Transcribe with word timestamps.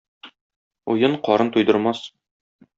Уен 0.95 1.15
карын 1.29 1.53
туйдырмас. 1.53 1.99